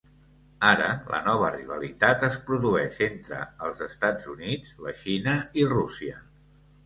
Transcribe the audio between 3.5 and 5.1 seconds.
els Estats Units, la